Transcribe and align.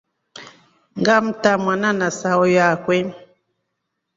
Ngamta 0.99 1.51
mwana 1.63 1.89
na 1.99 2.07
sauyo 2.19 2.61
akwe. 2.73 2.97